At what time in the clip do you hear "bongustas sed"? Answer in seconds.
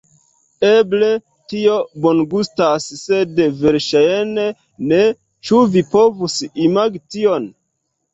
2.05-3.41